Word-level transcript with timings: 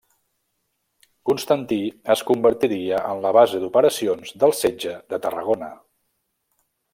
Constantí 1.31 1.77
es 2.13 2.23
convertiria 2.29 3.03
en 3.11 3.21
la 3.27 3.33
base 3.39 3.61
d'operacions 3.65 4.33
del 4.45 4.57
setge 4.63 4.97
de 5.13 5.21
Tarragona. 5.27 5.71